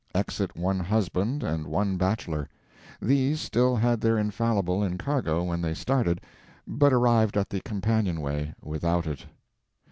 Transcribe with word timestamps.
Exit 0.15 0.57
one 0.57 0.79
husband 0.79 1.43
and 1.43 1.67
one 1.67 1.95
bachelor. 1.95 2.49
These 2.99 3.39
still 3.39 3.75
had 3.75 4.01
their 4.01 4.17
infallible 4.17 4.83
in 4.83 4.97
cargo 4.97 5.43
when 5.43 5.61
they 5.61 5.75
started, 5.75 6.21
but 6.65 6.91
arrived 6.91 7.37
at 7.37 7.51
the 7.51 7.61
companionway 7.61 8.55
without 8.63 9.05
it. 9.05 9.27